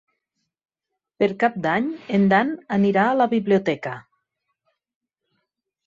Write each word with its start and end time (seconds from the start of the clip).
Per 1.23 1.27
Cap 1.43 1.59
d'Any 1.67 1.91
en 2.19 2.27
Dan 2.33 2.51
anirà 2.81 3.07
a 3.11 3.15
la 3.21 3.31
biblioteca. 3.37 3.97